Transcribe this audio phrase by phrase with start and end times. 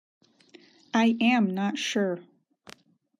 [0.95, 2.17] I am not sure.